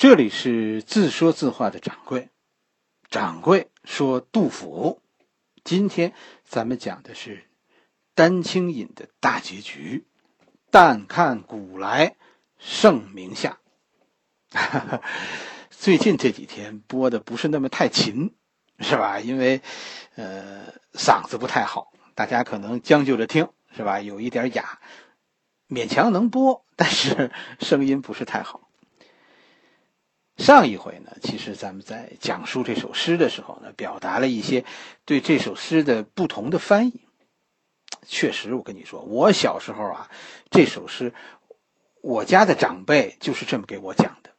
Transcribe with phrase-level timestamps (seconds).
[0.00, 2.30] 这里是自说自话的掌柜，
[3.10, 5.02] 掌柜说杜甫。
[5.62, 7.44] 今天咱们讲的是
[8.14, 10.06] 丹青隐的大结局。
[10.70, 12.16] 但看古来
[12.56, 13.58] 圣明下。
[15.68, 18.34] 最近这几天播的不是那么太勤，
[18.78, 19.20] 是吧？
[19.20, 19.60] 因为
[20.14, 24.00] 呃嗓子不太好，大家可能将就着听，是吧？
[24.00, 24.80] 有一点哑，
[25.68, 27.30] 勉强能播，但是
[27.60, 28.69] 声音不是太好。
[30.40, 34.64] 上一回呢，其实咱们在讲述这首诗的时候呢，表达了一些
[35.04, 37.02] 对这首诗的不同的翻译。
[38.06, 40.10] 确实，我跟你说，我小时候啊，
[40.50, 41.12] 这首诗，
[42.00, 44.30] 我家的长辈就是这么给我讲的。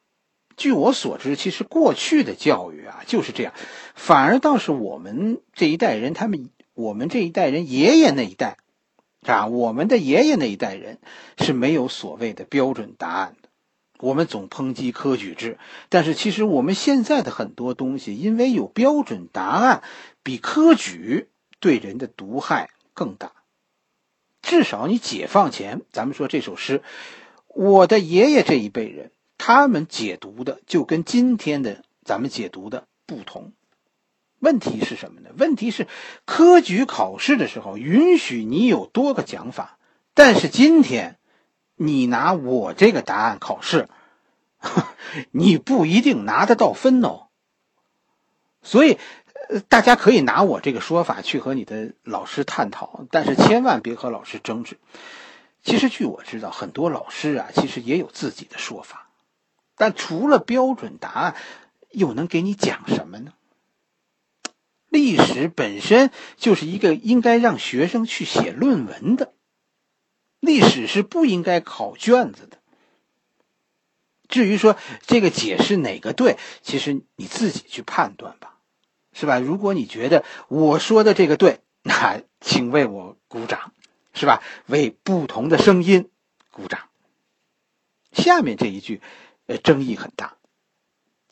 [0.58, 3.54] 据我所知，其实过去的教育啊就是这样，
[3.94, 8.58] 反而倒是我们这一代人，他们我们这一代人爷爷那一代，
[9.22, 10.98] 啊，我们的爷爷那一代人
[11.38, 13.36] 是没有所谓的标准答案。
[14.02, 15.58] 我们总抨击科举制，
[15.90, 19.84] 但是其实我们现在的很多东西，因为有标准答案，
[20.24, 23.32] 比科举对人的毒害更大。
[24.42, 26.82] 至少你解放前，咱们说这首诗，
[27.48, 33.54] 我的爷爷这一辈人，他们解读的就跟今天的咱们解读的不同。
[34.40, 35.30] 问题是什么呢？
[35.38, 35.88] 问题是
[36.26, 39.78] 科举考试的时候允许你有多个讲法，
[40.16, 41.18] 但是今天。
[41.84, 43.90] 你拿我这个答案考试，
[45.32, 47.30] 你不一定拿得到分哦。
[48.62, 49.00] 所以，
[49.68, 54.78] 大家可以拿我这个说法去和你的老师探讨，但是千万别和老师争执。
[55.64, 59.10] 其实，据我知道，很多老师啊，其实也有自己的说法，
[59.76, 61.36] 但除了标准答案，
[61.90, 63.34] 又能给你讲什么呢？
[64.88, 69.34] 历史本身就是一个应该让学生去写论文的。
[70.42, 72.58] 历史是不应该考卷子的。
[74.28, 74.76] 至于说
[75.06, 78.58] 这个解释哪个对，其实你自己去判断吧，
[79.14, 79.40] 是吧？
[79.40, 83.74] 如果你觉得我说的这个对，那请为我鼓掌，
[84.14, 84.42] 是吧？
[84.68, 86.10] 为不同的声音
[86.50, 86.90] 鼓掌。
[88.12, 89.02] 下面这一句，
[89.46, 90.36] 呃，争议很大。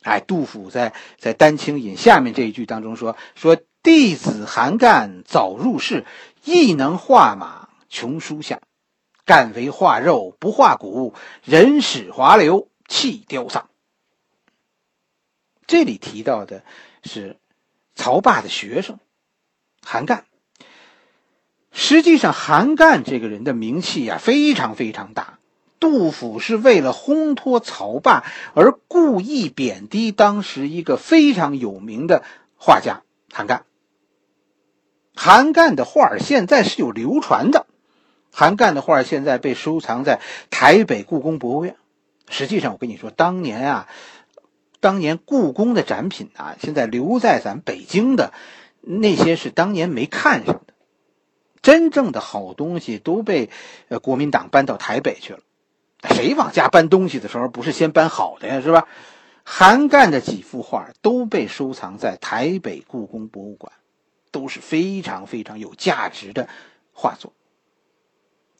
[0.02, 6.06] 哎，杜甫在在《丹青引》下面这一句当中说：“说弟子韩干早入仕，
[6.44, 8.60] 亦能画马穷书下。”
[9.30, 11.14] 干为化肉不化骨，
[11.44, 13.70] 人使滑流气凋丧。
[15.68, 16.64] 这里提到的
[17.04, 17.36] 是
[17.94, 18.98] 曹霸的学生
[19.80, 20.24] 韩干。
[21.70, 25.38] 实际上，韩干这个人的名气呀非常非常大。
[25.78, 28.24] 杜甫是为了烘托曹霸
[28.54, 32.24] 而故意贬低当时一个非常有名的
[32.56, 33.64] 画家韩干。
[35.14, 37.68] 韩干的画现在是有流传的。
[38.32, 40.20] 韩干的画现在被收藏在
[40.50, 41.76] 台北故宫博物院。
[42.28, 43.88] 实际上，我跟你说，当年啊，
[44.78, 48.32] 当年故宫的展品啊，现在留在咱北京的
[48.80, 50.74] 那些是当年没看上的。
[51.60, 53.50] 真正的好东西都被
[53.88, 55.40] 呃国民党搬到台北去了。
[56.08, 58.60] 谁往家搬东西的时候不是先搬好的呀？
[58.60, 58.86] 是吧？
[59.42, 63.72] 韩干的几幅画都被收藏在台北故宫博物馆，
[64.30, 66.48] 都是非常非常有价值的
[66.92, 67.32] 画作。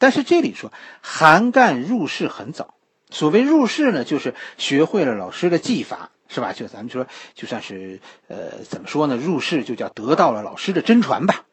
[0.00, 0.72] 但是这里说，
[1.02, 2.74] 韩干入世很早。
[3.10, 6.52] 所谓入世呢，就是学会了老师的技法，是吧？
[6.54, 9.16] 就咱们说，就算是呃，怎么说呢？
[9.16, 11.44] 入世就叫得到了老师的真传吧。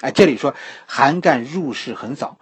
[0.00, 0.54] 哎，这里说
[0.86, 2.38] 韩干入世很早，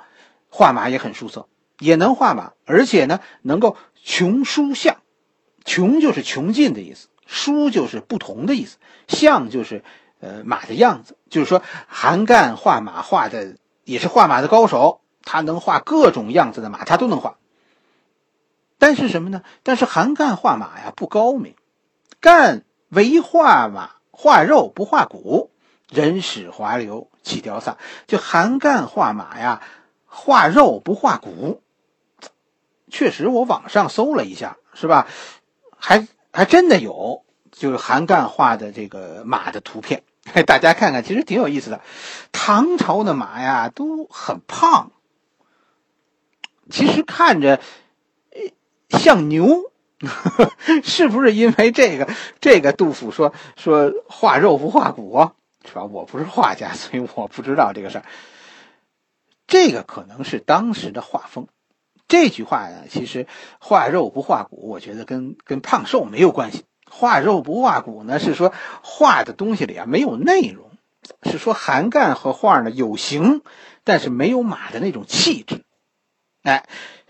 [0.51, 1.49] 画马也很出色，
[1.81, 4.99] 也能画马，而且呢，能够穷书相。
[5.65, 8.77] 穷就是穷尽的意思，书就是不同的意思，
[9.09, 9.83] 相就是
[10.21, 11.17] 呃马的样子。
[11.29, 15.01] 就是说，韩干画马画的也是画马的高手。
[15.25, 17.37] 他能画各种样子的马，他都能画。
[18.79, 19.43] 但是什么呢？
[19.63, 21.55] 但是韩干画马呀不高明，
[22.21, 25.51] 干唯画马画肉不画骨，
[25.89, 27.79] 人使滑流气凋丧。
[28.07, 29.63] 就韩干画马呀，
[30.07, 31.63] 画肉不画骨。
[32.91, 35.07] 确实，我网上搜了一下，是吧？
[35.79, 40.03] 还还真的有，就是韩干画的这个马的图片，
[40.47, 41.81] 大家看看，其实挺有意思的。
[42.33, 44.91] 唐朝的马呀都很胖。
[46.71, 47.61] 其实看着
[48.89, 49.71] 像牛，
[50.83, 52.09] 是不是因为这个？
[52.41, 55.31] 这个杜甫说说画肉不画骨，
[55.67, 55.85] 是吧？
[55.85, 58.05] 我不是画家， 所以我不知道这个事儿。
[59.47, 61.49] 这个可能是当时的画风。
[62.09, 63.27] 这句话呢，其实
[63.59, 66.65] 画肉不画骨，我觉得跟跟胖瘦没有关系。
[66.91, 68.53] 画肉不画骨呢，是说
[68.83, 70.71] 画的东西里啊没有内容，
[71.23, 73.43] 是说韩干和画呢有形，
[73.85, 75.65] 但是没有马的那种气质。
[76.45, 76.67] 哎，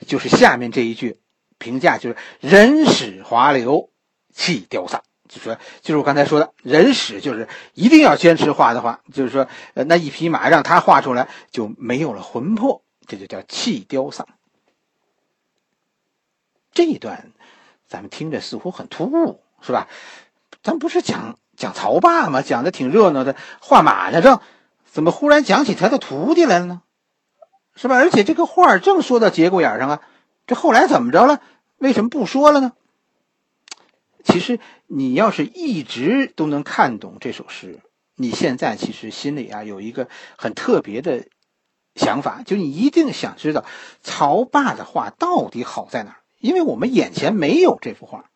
[0.06, 1.18] 就是下面这一句，
[1.58, 3.90] 评价就是“人使滑流，
[4.32, 14.28] 气凋丧”，就说就是我刚才说的，人使就是一定要坚持画的话，就是说，呃，那一匹马让他画出来就没有了魂魄，这就叫气凋丧。
[16.72, 17.32] 这一段，
[17.88, 19.88] 咱们听着似乎很突兀，是吧？
[20.62, 22.40] 咱不是讲讲曹霸吗？
[22.40, 24.38] 讲的挺热闹的，画马的正，
[24.84, 26.82] 怎么忽然讲起他的徒弟来了呢？
[27.76, 27.96] 是吧？
[27.96, 30.00] 而且这个画正说到节骨眼上啊，
[30.46, 31.40] 这后来怎么着了？
[31.78, 32.72] 为什么不说了呢？
[34.24, 37.80] 其实你要是一直都能看懂这首诗，
[38.16, 41.26] 你现在其实心里啊有一个很特别的
[41.94, 43.64] 想法，就你一定想知道
[44.02, 48.30] 曹霸的画到底好在哪儿，因为我们眼前没有这幅画。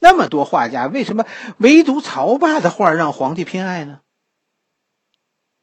[0.00, 1.26] 那么多画家，为什么
[1.58, 4.00] 唯独曹霸的画让皇帝偏爱呢？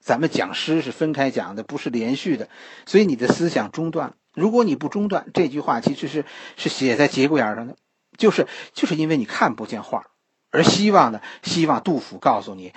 [0.10, 2.50] 咱们讲诗是分开讲的，不是连续的，
[2.88, 4.16] 所以你的思想中断了。
[4.34, 6.26] 如果你不中断，这句话其实是
[6.58, 7.76] 是写在节骨眼上的，
[8.18, 10.08] 就是就是因为你看不见画，
[10.50, 12.74] 而希望呢，希望杜甫告诉你，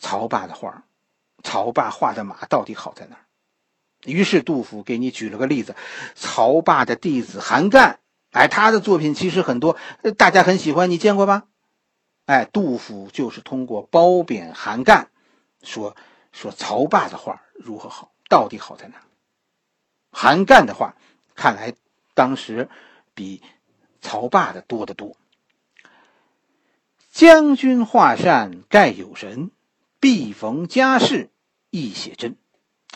[0.00, 0.82] 曹霸的画，
[1.44, 3.22] 曹霸画的马到底好在哪儿。
[4.04, 5.76] 于是杜甫给你举了个例子，
[6.16, 8.00] 曹霸的弟子韩干，
[8.32, 9.76] 哎，他的作品其实很多，
[10.18, 11.44] 大家很喜欢，你见过吧？
[12.26, 15.10] 哎，杜甫就是通过褒贬韩干。
[15.64, 15.96] 说
[16.32, 18.12] 说曹霸的画如何好？
[18.28, 18.94] 到底好在哪？
[20.10, 20.96] 韩干的画
[21.34, 21.74] 看来
[22.14, 22.68] 当时
[23.14, 23.42] 比
[24.00, 25.16] 曹霸的多得多。
[27.10, 29.50] 将军画扇盖有神，
[30.00, 31.30] 必逢佳事
[31.70, 32.36] 亦写真。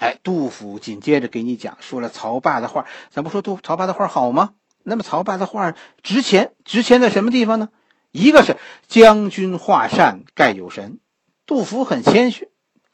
[0.01, 4.55] 哎，杜甫紧接着给你讲说了曹霸的画，咱不说杜曹霸的画好吗？
[4.83, 7.69] 那么曹霸的画值钱，值钱在什么地方呢？
[8.11, 8.57] 一个是
[8.87, 10.99] 将军画扇盖有神，
[11.47, 12.49] 杜甫很谦虚。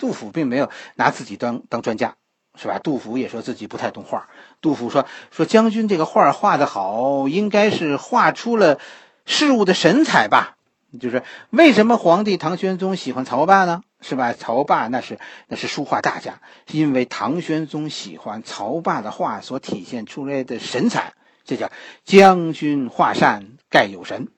[0.05, 2.17] 杜甫并没有拿自己当当专家，
[2.61, 2.79] 是吧？
[2.79, 4.29] 杜甫也说自己不太懂画。
[4.61, 8.79] 杜甫说：“说将军这个画画的好，应该是画出了
[9.25, 10.59] 事物的神采吧？
[11.01, 13.83] 就是为什么皇帝唐玄宗喜欢曹霸呢？
[14.03, 14.35] 是吧？
[14.35, 15.19] 曹霸那是
[15.49, 21.15] 那是书画大家，因为唐玄宗喜欢曹霸的画所体现出来的神采，
[21.47, 21.71] 这叫
[22.05, 24.29] 将军画善盖有神。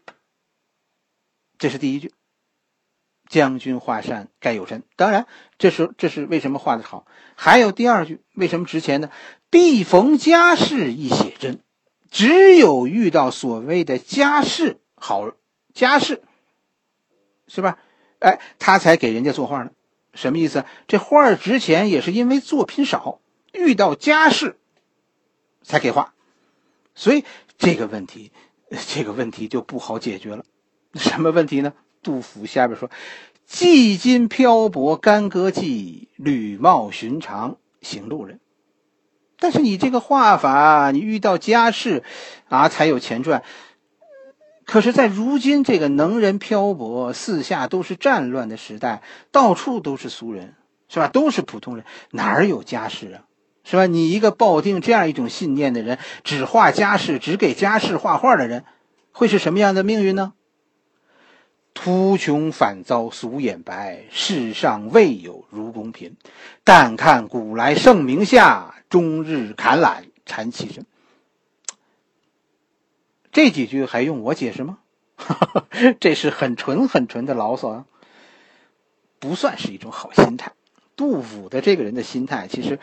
[1.58, 2.12] 这是第一句。”
[3.28, 5.26] 将军画扇盖有神，当然，
[5.58, 7.06] 这是这是为什么画的好？
[7.34, 9.10] 还有第二句，为什么值钱呢？
[9.50, 11.60] 必逢佳事一写真，
[12.10, 15.32] 只有遇到所谓的佳事好
[15.74, 16.22] 佳事，
[17.48, 17.78] 是吧？
[18.18, 19.70] 哎，他才给人家作画呢。
[20.14, 20.64] 什么意思？
[20.88, 23.20] 这画值钱也是因为作品少，
[23.52, 24.58] 遇到佳事
[25.62, 26.14] 才给画，
[26.94, 27.24] 所以
[27.58, 28.32] 这个问题，
[28.88, 30.44] 这个问题就不好解决了。
[30.94, 31.74] 什么问题呢？
[32.06, 32.88] 杜甫下边说
[33.44, 38.38] ：“寄今漂泊干戈际，履貌寻常行路人。”
[39.40, 42.04] 但是你这个画法，你遇到家事，
[42.48, 43.42] 啊，才有钱赚。
[44.64, 50.54] 可是，在如今这个能人漂泊、四下都是战乱的时代，到处都是俗人，
[50.88, 51.08] 是吧？
[51.08, 53.26] 都是普通人，哪有家事啊？
[53.64, 53.86] 是吧？
[53.86, 58.64] 你一个抱定这样一种信念的人，只画家事，只给家事画画的人，
[59.10, 60.34] 会是什么样的命运呢？
[61.76, 66.16] 途穷反遭俗眼白，世上未有如公平。
[66.64, 70.86] 但看古来圣明下，终日砍懒缠其身。
[73.30, 74.78] 这几句还用我解释吗？
[76.00, 77.84] 这是很纯很纯的牢骚啊，
[79.18, 80.52] 不算是一种好心态。
[80.96, 82.80] 杜甫的这个人的心态，其实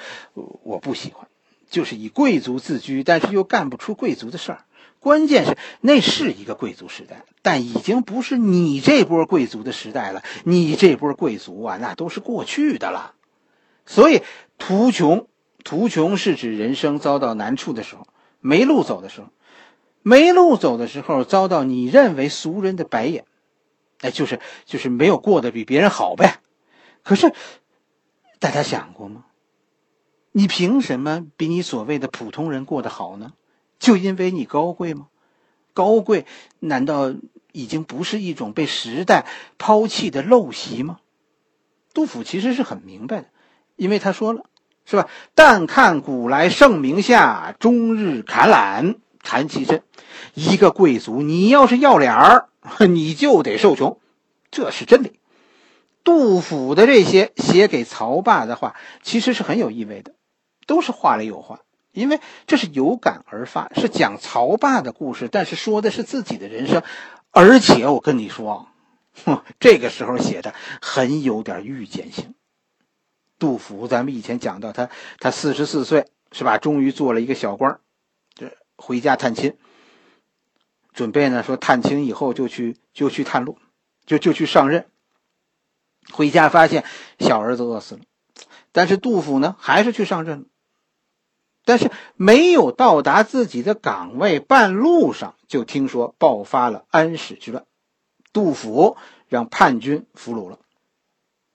[0.62, 1.28] 我不喜欢，
[1.68, 4.66] 就是以贵族自居，但是又干不出贵族的事儿。
[5.04, 10.24] 关键是那是一个贵族时代，但已经不是你这波贵族的时代了。
[10.46, 13.14] 你这波贵族啊，那都是过去的了。
[13.86, 14.22] 所以，
[14.58, 15.28] 途穷，
[15.66, 18.08] 途穷是指人生遭到难处的时候，
[18.40, 19.28] 没路走的时候，
[20.04, 23.26] 没路走的时候遭到你认为俗人的白眼，
[24.00, 26.40] 哎，就是就是没有过得比别人好呗。
[27.04, 27.34] 可是，
[28.40, 29.26] 大家想过吗？
[30.32, 33.34] 你凭什么比你所谓的普通人过得好呢？
[33.84, 35.08] 就因为你高贵吗？
[35.74, 36.26] 高贵
[36.60, 37.14] 难道
[37.52, 39.26] 已经不是一种被时代
[39.58, 41.00] 抛弃的陋习吗？
[41.94, 43.28] 杜甫其实是很明白的，
[43.76, 44.46] 因为他说了，
[44.86, 45.10] 是吧？
[45.36, 49.84] 但看古来圣明下，终日侃懒谈其身。
[50.34, 52.48] 一个贵族，你要是要脸儿，
[52.88, 54.00] 你就得受穷，
[54.50, 55.20] 这是真理。
[56.06, 60.16] 杜甫的这些写给曹霸的话，其实是很有意味的，
[60.68, 61.60] 都是话里有话。
[61.94, 66.82] 因为这是有感而发，是讲曹霸的故事，但是说的是自己的人生，
[67.30, 68.68] 而且我跟你说，
[69.24, 72.34] 哼 这个时候写的很有点预见性。
[73.38, 76.58] 杜甫，咱们以前讲到他，他四十四岁是吧？
[76.58, 77.80] 终于做了一个小官
[78.34, 79.56] 这回家探亲，
[80.94, 83.60] 准备呢说探亲以后就去就去探路，
[84.08, 84.88] 就就去上任。
[86.12, 86.84] 回家发现
[87.20, 88.02] 小儿子饿死了，
[88.72, 90.46] 但是杜甫呢还是去上任了。
[91.66, 97.64] 但是没有到达自己的岗位，半路上就听说爆发了安史之乱，
[98.34, 98.98] 杜甫
[99.30, 100.60] 让叛军俘虏了，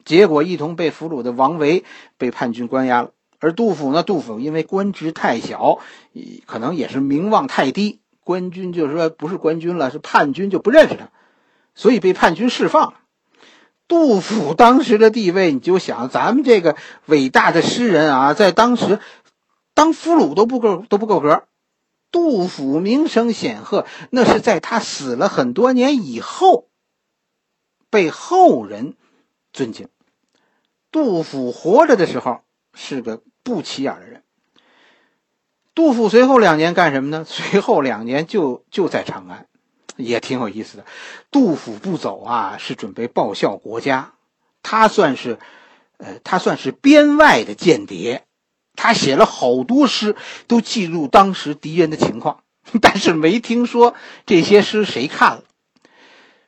[0.07, 1.85] 结果一同被俘虏的王维
[2.17, 5.79] 被叛军关押了，而杜甫呢，杜甫因为官职太小，
[6.47, 11.11] 可能也是名望太低，官军就是说不是官军了，是叛军就不认识他，
[11.75, 12.95] 所以被叛军释放了。
[13.87, 19.01] 杜甫当时的地位，你就想咱们这个伟大的诗人啊，在当时。
[19.79, 21.45] 当俘虏都不够都不够格，
[22.11, 26.67] 杜甫名声显赫，那是在他死了很多年以后，
[27.89, 28.97] 被后人
[29.53, 29.89] 尊敬。
[30.91, 32.41] 杜甫活着的时候
[32.75, 34.25] 是个不起眼的人。
[35.77, 37.25] 杜甫随后两年干什么呢？
[37.25, 39.47] 随后两年就就在长安，
[39.95, 40.85] 也挺有意思的。
[41.31, 44.15] 杜甫不走啊，是准备报效国家，
[44.61, 45.39] 他算是，
[45.99, 48.25] 呃，他算是边外的间谍。
[48.81, 50.15] 他写了好多诗，
[50.47, 52.45] 都记录当时敌人的情况，
[52.81, 53.95] 但是没听说
[54.25, 55.43] 这些诗谁看了。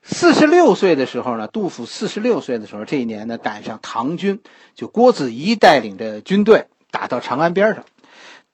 [0.02, 4.40] 四十六岁的时候呢，杜甫四十六岁的时候，这一年呢赶上唐军，
[4.76, 7.84] 就郭子仪带领着军队打到长安边上，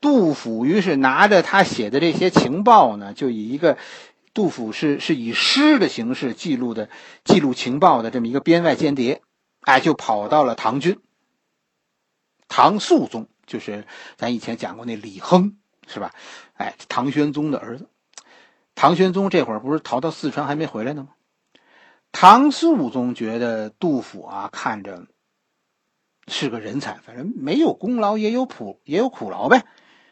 [0.00, 3.76] 杜甫于是拿着他写的这些情报呢，就以一个
[4.32, 6.88] 杜甫是是以诗的形式记录的
[7.24, 9.20] 记录情报的这么一个边外间谍，
[9.60, 10.98] 哎，就跑到了唐军。
[12.48, 13.28] 唐肃宗。
[13.46, 13.86] 就是
[14.16, 16.12] 咱以前讲过那李亨是吧？
[16.54, 17.88] 哎，唐玄宗的儿子。
[18.74, 21.08] 唐玄宗这会儿不是逃到四川还没回来呢吗？
[22.12, 25.06] 唐肃宗觉得杜甫啊，看着
[26.28, 29.64] 是个人才，反正没有功劳也有苦也有苦劳呗。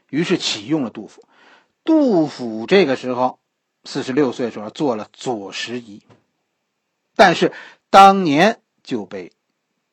[0.09, 1.25] 于是启用了杜甫。
[1.83, 3.41] 杜甫这个时候
[3.85, 6.03] 四十六岁的时候做了左拾遗，
[7.17, 7.53] 但是
[7.91, 9.33] 当年就被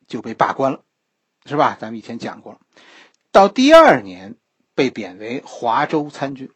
[0.06, 0.82] 就被罢官了，
[1.44, 1.76] 是吧？
[1.80, 2.60] 咱们以前讲过了。
[3.32, 4.36] 到第二年，
[4.74, 6.50] 被贬为华州参军。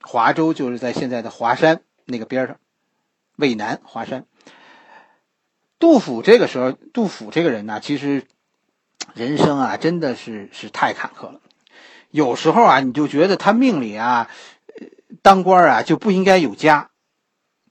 [0.00, 2.56] 华州就是在现在的华山那个边上，
[3.36, 4.24] 渭南华山。
[5.80, 8.24] 杜甫这个时候，杜甫这个人呢，其实
[9.12, 11.40] 人生啊，真的是是太坎坷了。
[12.10, 14.30] 有时候啊，你就觉得他命里啊，
[15.22, 16.90] 当官啊就不应该有家。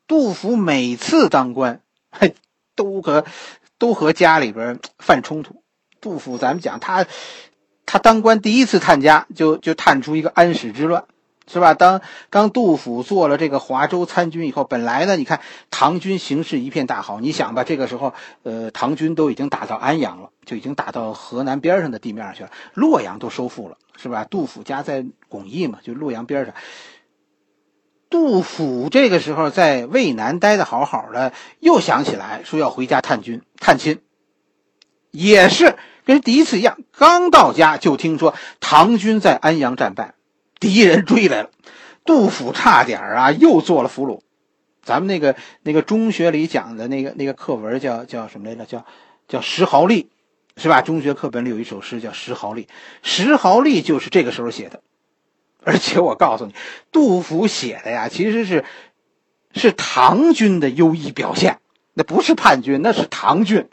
[0.05, 1.81] 杜甫每次当官，
[2.75, 3.25] 都和
[3.77, 5.63] 都和家里边犯冲突。
[6.01, 7.05] 杜甫，咱们讲他。
[7.91, 11.05] 他当官第一次探家，就就探出一个安史之乱，
[11.51, 11.73] 是吧？
[11.73, 15.41] 当刚杜甫做了这个华州参军以后，本来呢，你看
[15.71, 24.23] 唐军形势一片大好，你想吧，这个时候，呃，唐军都已经打到安阳了，就已经打到河南边上的地面上去了，洛阳都收复了，是吧？
[24.23, 26.53] 杜甫家在巩义嘛，就洛阳边上。
[28.11, 33.99] 杜甫这个时候在渭南待的好好的，又想起来说要回家探军探亲，
[35.09, 35.75] 也是。
[36.09, 40.15] 跟第一次一样，刚到家就听说唐军在安阳战败，
[40.59, 41.51] 敌人追来了，
[42.03, 44.21] 杜甫差点啊又做了俘虏。
[44.81, 48.65] 咱们那个那个中学里讲的那个那个课文叫叫什么来着？
[48.65, 48.85] 叫
[49.27, 50.05] 叫《石壕吏》，
[50.57, 50.81] 是吧？
[50.81, 52.65] 中学课本里有一首诗叫《石壕吏》，
[53.03, 54.81] 石壕吏就是这个时候写的。
[55.63, 56.55] 而且我告诉你，
[56.91, 58.65] 杜甫写的呀，其实是
[59.53, 61.59] 是唐军的优异表现，
[61.93, 63.69] 那不是叛军，那是唐军。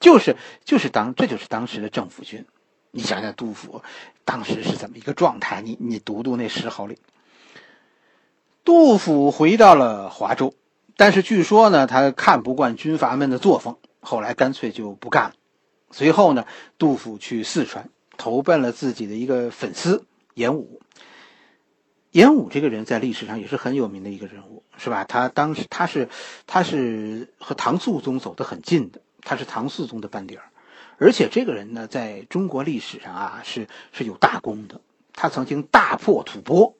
[0.00, 2.46] 就是就是当这就是当时的政府军，
[2.90, 3.82] 你想想杜甫
[4.24, 5.60] 当时是怎么一个状态？
[5.60, 6.98] 你你读读那诗号里。
[8.64, 10.54] 杜甫回到了华州，
[10.96, 15.32] 但是据说呢，他看不惯军阀们的作风，后来干脆就不干了。
[15.90, 16.46] 随后呢，
[16.78, 20.80] 杜甫去四川，投奔了自己的一个粉丝严武。
[22.10, 25.04] 严武这个人在历史上也是很有名的一个人物，是吧？
[25.04, 26.08] 他当时他是
[26.46, 29.00] 他是和唐肃宗走得很近的。
[29.22, 30.44] 他是唐肃宗的班底儿，
[30.98, 34.80] 而且这个人呢，在中国历史上啊是是有大功的。
[35.12, 36.74] 他曾经大破吐蕃，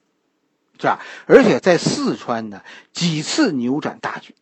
[0.79, 1.01] 是吧？
[1.27, 4.35] 而且在四川呢几次扭转大局。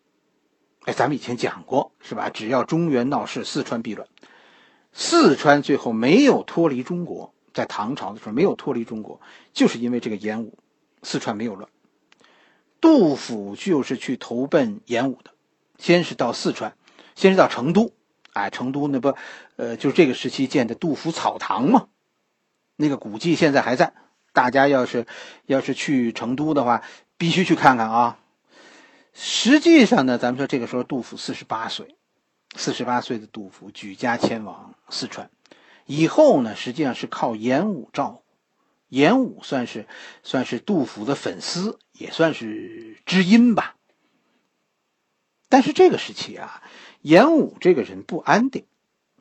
[0.85, 2.31] 哎，咱们以前讲过，是吧？
[2.31, 4.09] 只要中原闹事，四川必乱。
[4.93, 9.21] 四川最后没有脱离中国，在唐朝的时候没有脱离中国，
[9.53, 10.59] 就是因为这个严武，
[11.03, 11.69] 四川没有乱。
[12.81, 15.33] 杜甫就是去投奔严武的，
[15.79, 16.75] 先是到四川。
[17.19, 17.93] 先是到成都，
[18.33, 19.17] 哎，成都那不，
[19.57, 21.89] 呃，就是这个时期建的杜甫草堂嘛，
[22.77, 23.93] 那个古迹现在还在。
[24.33, 25.05] 大家要是
[25.47, 26.85] 要是去成都的话，
[27.17, 28.21] 必须去看看啊。
[29.13, 31.97] 实际上呢，咱们说这个时候杜甫四十八岁，
[32.55, 35.29] 四十八岁的杜甫举家迁往四川，
[35.87, 38.23] 以后呢，实际上是靠严武照顾。
[38.87, 39.89] 严武算是
[40.23, 43.75] 算是杜甫的粉丝，也算是知音吧。
[45.49, 46.63] 但是这个时期啊，
[47.03, 48.65] 严武这个人不安定，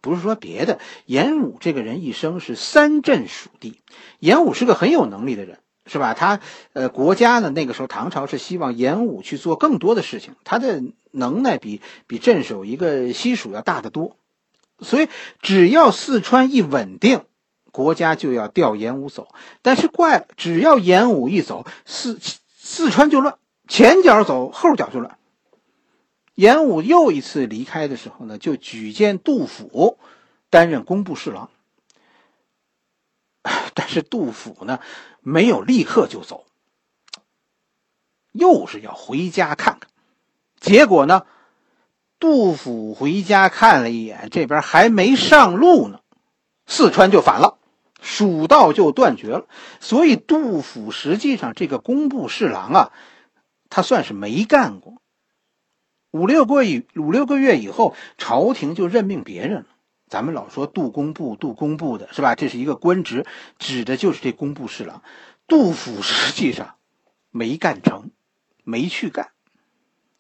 [0.02, 3.80] 不是说别的，严武这个人一生是三镇蜀地。
[4.20, 6.14] 严武是个很有能力的人，是吧？
[6.14, 6.40] 他
[6.74, 14.16] 呃，国家呢那个时候唐朝是希望严武去做更多的事情，他的能耐比比镇守一个西蜀要大得多。
[14.80, 15.08] 所以
[15.42, 17.22] 只要四川一稳定，
[17.72, 19.28] 国家就要调严武走。
[19.62, 22.20] 但是怪，只要严武一走，四
[22.58, 25.18] 四川就乱，前脚走，后脚就乱。
[26.38, 29.98] 严武又一次离开的时候呢，就举荐杜甫
[30.52, 31.50] 担任工部侍郎。
[33.74, 34.80] 但是杜甫呢，
[35.22, 36.46] 没有立刻就走，
[38.34, 39.90] 又是要回家看看。
[40.60, 41.26] 结果呢，
[42.20, 46.02] 杜甫回家看了一眼，这边还没上路呢，
[46.68, 47.58] 四川就反了，
[48.00, 49.48] 蜀道就断绝了。
[49.80, 52.92] 所以杜甫实际上这个工部侍郎啊，
[53.72, 54.97] 他算是没干过。
[56.18, 59.66] 五六个月五六个月以后，朝廷就任命别人了。
[60.10, 62.34] 咱们老说杜工部，杜工部的是吧？
[62.34, 63.26] 这是一个官职，
[63.60, 65.04] 指的就是这工部侍郎。
[65.48, 66.76] 杜甫实际上
[67.30, 68.10] 没干成，
[68.64, 69.30] 没去干，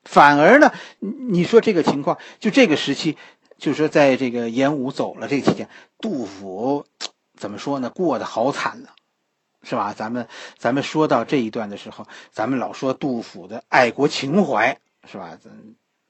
[0.03, 3.17] 反而呢，你说这个情况，就这个时期，
[3.57, 6.85] 就说在这个严武走了这期间，杜甫
[7.35, 7.89] 怎么说呢？
[7.89, 8.89] 过得好惨呢，
[9.63, 9.93] 是吧？
[9.93, 10.27] 咱们
[10.57, 15.37] 咱们说到这一段的时候，咱们老说杜甫的爱国情怀，是吧？
[15.41, 15.51] 咱。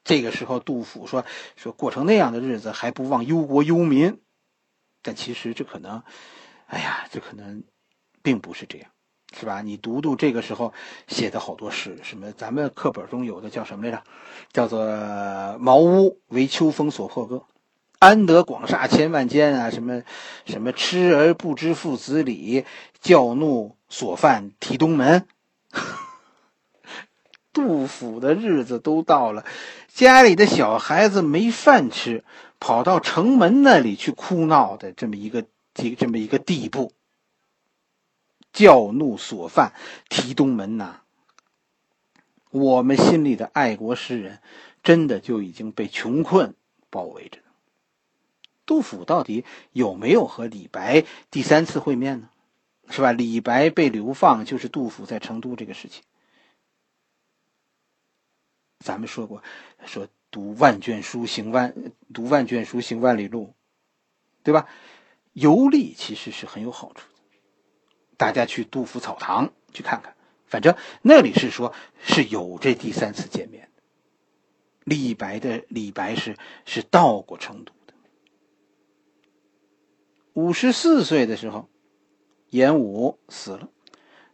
[0.08, 1.26] 这个时候，杜甫说
[1.58, 4.22] ：“说过成那样的日子，还不忘忧国忧民。”
[5.04, 6.02] 但其实这可能，
[6.68, 7.62] 哎呀，这可能
[8.24, 8.90] 并不是这样，
[9.38, 9.62] 是吧？
[9.62, 10.74] 你读读这个时候
[11.10, 14.04] 写的好多诗，什么咱们课本中有的叫什么来着？
[14.54, 14.86] 叫做
[15.58, 17.36] 《茅屋为秋风所破歌》
[18.00, 20.04] ，“安得广厦千万间”啊，什么
[20.46, 22.66] 什么“痴而不知父子礼，
[23.02, 25.28] 教怒所犯提东门”。
[27.54, 29.46] 杜甫的日子都到了，
[29.88, 32.24] 家里的小孩子没饭吃，
[32.60, 36.94] 跑到城门那里去哭闹的这么一个这这么一个地步。
[38.54, 39.74] 教怒所犯
[40.10, 41.02] 提东门呐，
[42.50, 44.40] 我们心里的爱国诗人，
[44.82, 46.56] 真的就已经被穷困
[46.90, 47.40] 包围着
[48.66, 52.30] 杜甫到底有没有和李白第三次会面呢？
[52.90, 53.12] 是吧？
[53.12, 56.04] 李白被流放，就是杜甫在成都这个事情。
[58.80, 59.44] 咱们说过，
[59.86, 61.74] 说读万卷书行万
[62.14, 63.54] 读万卷书行万里路，
[64.44, 64.68] 对吧？
[65.34, 67.20] 游历其实是很有好处的。
[68.18, 73.70] 大家去杜甫草堂去看看，反正那里是说是有这第三次见面。
[74.84, 77.94] 李白的李白是是到过成都的。
[80.34, 81.68] 五十四岁的时候，
[82.50, 83.70] 严武死了，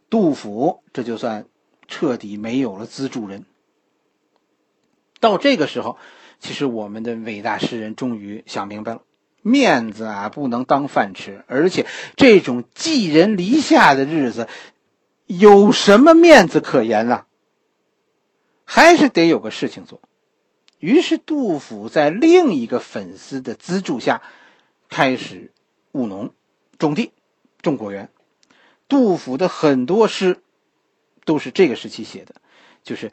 [0.08, 1.48] 杜甫这就算
[1.88, 3.44] 彻底没有了资助人。
[5.24, 5.96] 到这个时候，
[6.38, 9.00] 其实我们的伟大诗人终于想明白了：
[9.40, 11.42] 面子啊，不能当饭吃。
[11.46, 14.48] 而且这种寄人篱下的日子，
[15.24, 17.24] 有什么面子可言呢？
[18.66, 20.02] 还是得有个事情做。
[20.78, 24.20] 于是，杜甫在另一个粉丝的资助下，
[24.90, 25.52] 开始
[25.92, 26.34] 务农、
[26.76, 27.12] 种地、
[27.62, 28.10] 种果园。
[28.88, 30.42] 杜甫的很多诗
[31.24, 32.34] 都是这个时期写的，
[32.84, 33.10] 就是。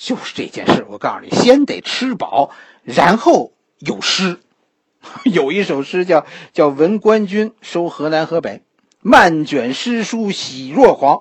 [0.00, 2.50] 就是这件事，我告诉你，先得吃饱，
[2.82, 4.38] 然后有诗。
[5.24, 8.62] 有一首诗叫叫《闻官军收河南河北，
[9.00, 11.16] 漫卷诗书喜若狂》，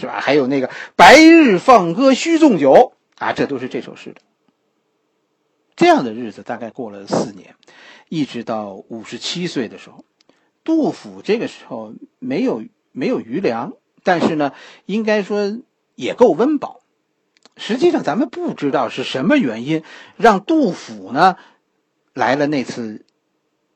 [0.00, 0.18] 是吧？
[0.20, 4.22] 还有那个“白日放歌须纵酒”，啊，这都是这首诗的。
[5.76, 7.54] 这样的日子大概过了四年，
[8.08, 10.04] 一直到五十七岁的时候，
[10.64, 14.52] 杜甫这个时候没有没有余粮，但是呢，
[14.86, 15.58] 应该说
[15.94, 16.80] 也够温饱。
[17.58, 19.82] 实际上，咱们不知道是什么原因
[20.16, 21.36] 让杜甫呢
[22.14, 23.04] 来了那次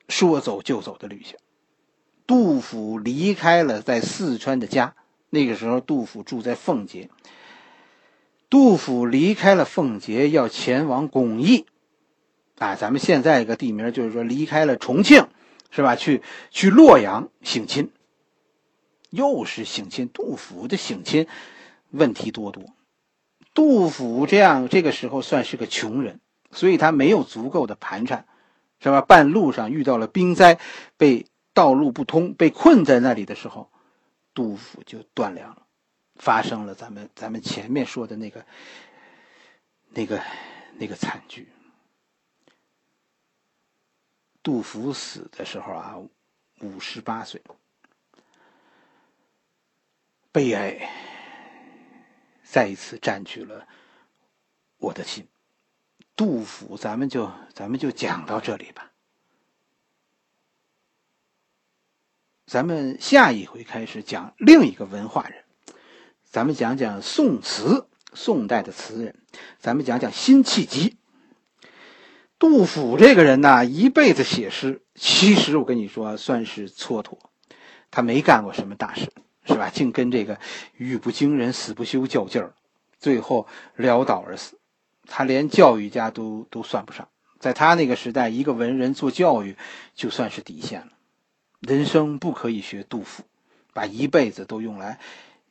[0.08, 1.36] 说走就走的旅行。
[2.26, 4.94] 杜甫离开了在四川的家，
[5.28, 7.10] 那个时候杜甫住在奉节。
[8.48, 11.66] 杜甫离开了奉节，要前往巩义，
[12.58, 15.26] 啊，咱们现在一个地名就是说离开了重庆，
[15.70, 15.96] 是吧？
[15.96, 17.90] 去去洛阳省亲，
[19.10, 20.08] 又是省亲。
[20.08, 21.26] 杜甫的省亲
[21.90, 22.64] 问题多多。
[23.54, 28.26] 杜甫这样，这个时候算是个穷人，所以他没有足够的盘缠，
[28.80, 29.00] 是吧？
[29.00, 30.58] 半路上遇到了兵灾，
[30.96, 33.70] 被道路不通，被困在那里的时候，
[34.32, 35.66] 杜甫就断粮了，
[36.16, 38.46] 发生了咱们咱们前面说的那个
[39.90, 40.22] 那个
[40.78, 41.48] 那个惨剧。
[44.42, 45.96] 杜甫死的时候啊，
[46.60, 47.40] 五十八岁。
[50.32, 50.88] 悲哀
[52.52, 53.66] 再一次占据了
[54.76, 55.26] 我的心。
[56.14, 58.92] 杜甫，咱们就咱们就讲到这里吧。
[62.44, 65.44] 咱们下一回开始讲另一个文化人，
[66.24, 69.18] 咱们讲讲宋词，宋代的词人，
[69.58, 70.98] 咱们讲讲辛弃疾。
[72.38, 77.16] 杜甫这个人呢，一辈子写诗，其实我跟你说，算是蹉跎，
[77.90, 79.10] 他没干过什么大事，
[79.44, 79.70] 是吧？
[79.70, 80.38] 净跟这个
[80.76, 82.54] 语不惊人死不休较劲儿，
[82.98, 84.58] 最后潦倒而死。
[85.06, 87.08] 他连教育家都都算不上，
[87.40, 89.56] 在他那个时代，一个文人做教育
[89.94, 90.92] 就算是底线了。
[91.58, 93.24] 人生不可以学杜甫，
[93.72, 95.00] 把一辈子都用来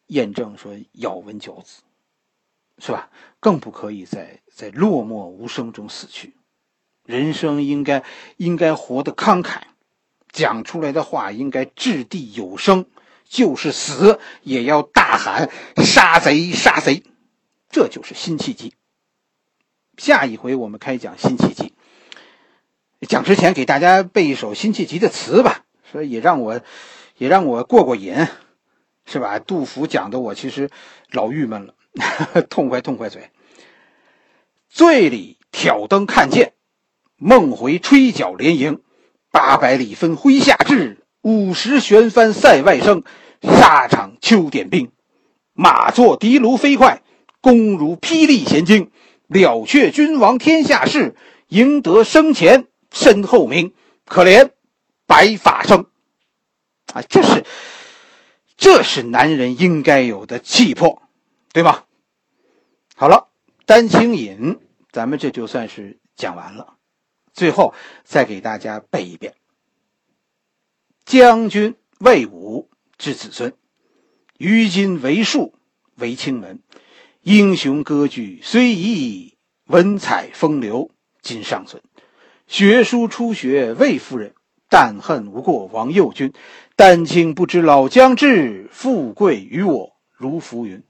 [0.07, 1.81] 验证说咬文嚼字，
[2.79, 3.09] 是吧？
[3.41, 6.33] 更不可以在在落寞无声中死去。
[7.05, 8.03] 人生应该
[8.37, 9.61] 应该活得慷慨，
[10.31, 12.85] 讲出来的话应该掷地有声，
[13.31, 17.01] 就是死也要大喊杀贼杀贼。
[17.69, 18.73] 这就是辛弃疾。
[19.97, 21.73] 下一回我们开讲辛弃疾，
[23.07, 25.63] 讲之前给大家背一首辛弃疾的词吧。
[25.89, 26.61] 所以也让我，
[27.17, 28.27] 也让我过过瘾，
[29.05, 29.39] 是吧？
[29.39, 30.69] 杜甫讲的我其实
[31.11, 31.73] 老郁闷了，
[32.49, 33.31] 痛快痛快嘴。
[34.69, 36.53] 醉里挑灯看剑，
[37.15, 38.81] 梦回吹角连营。
[39.31, 43.03] 八百里分麾下炙，五十旋翻塞外声。
[43.41, 44.91] 沙场秋点兵，
[45.53, 47.01] 马作的卢飞快，
[47.41, 48.91] 弓如霹雳弦惊。
[49.27, 51.15] 了却君王天下事，
[51.47, 53.73] 赢得生前身后名。
[54.05, 54.51] 可怜。
[55.07, 55.87] 白发生，
[56.93, 57.43] 啊，这是，
[58.55, 61.01] 这是男人应该有的气魄，
[61.51, 61.83] 对吗？
[62.95, 63.27] 好了，
[63.65, 64.57] 丹青饮，
[64.89, 66.75] 咱们这就算是讲完了。
[67.33, 67.73] 最后
[68.05, 69.33] 再给大家背一遍：
[71.05, 73.53] 将军魏武之子孙，
[74.37, 75.53] 于今为庶
[75.95, 76.61] 为清门，
[77.21, 81.81] 英雄割据虽已矣，文采风流今尚存。
[82.47, 84.33] 学书初学魏夫人。
[84.73, 86.31] 但恨无过王右军，
[86.77, 90.81] 丹青不知老将至，富贵于我如浮云。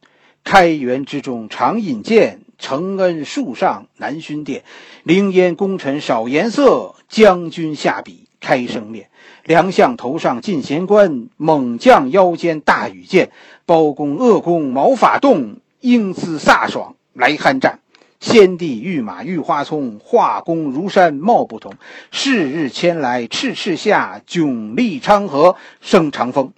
[0.43, 4.63] 开元之中常饮剑，承恩树上难熏殿。
[5.01, 9.09] 凌烟功臣少颜色，将军下笔开生面。
[9.45, 13.31] 良相头上进贤官，猛将腰间大羽箭。
[13.65, 17.79] 包公恶公毛发动，英姿飒爽来酣战。
[18.19, 21.73] 先帝御马御花丛，画工如山貌不同。
[22.11, 26.51] 是日迁来赤赤下，迥立昌河生长风。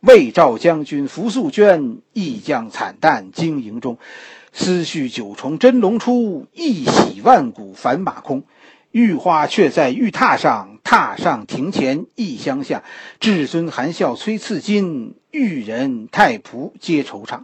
[0.00, 3.98] 魏赵将军扶素娟，一将惨淡经营中。
[4.52, 8.44] 思绪九重真龙出，一喜万古凡马空。
[8.92, 12.82] 玉花却在玉榻上，榻上庭前一相下。
[13.20, 17.42] 至尊含笑催赐金，玉人太仆皆惆怅。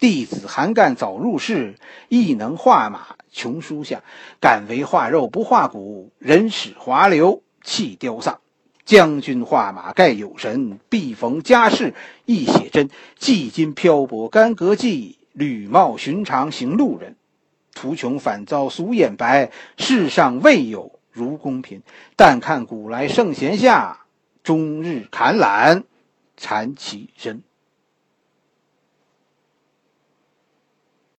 [0.00, 1.76] 弟子韩干早入仕，
[2.08, 4.02] 亦能画马穷书下。
[4.40, 8.40] 敢为画肉不画骨，人使滑流弃雕丧。
[8.84, 11.94] 将军画马盖有神，必逢佳事
[12.24, 12.90] 亦写真。
[13.16, 17.14] 寄今漂泊干戈际，履貌寻常行路人。
[17.78, 21.80] 途穷反遭俗眼白，世上未有如公平。
[22.16, 24.00] 但看古来圣贤下，
[24.42, 25.84] 终日砍懒
[26.36, 27.44] 残其身。